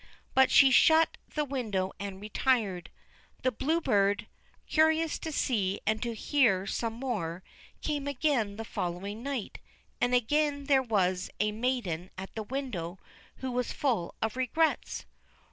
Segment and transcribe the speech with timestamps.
[0.33, 2.89] But she shut the window and retired.
[3.43, 4.25] The Blue Bird,
[4.65, 7.43] curious to see and to hear some more,
[7.83, 9.59] came again the following night,
[10.01, 12.97] and again there was a maiden at the window
[13.41, 15.05] who was full of regrets.